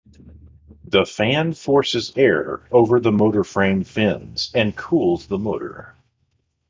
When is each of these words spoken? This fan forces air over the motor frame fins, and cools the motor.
This 0.83 1.15
fan 1.15 1.53
forces 1.53 2.11
air 2.15 2.67
over 2.71 2.99
the 2.99 3.11
motor 3.11 3.43
frame 3.43 3.83
fins, 3.83 4.49
and 4.55 4.75
cools 4.75 5.27
the 5.27 5.37
motor. 5.37 5.93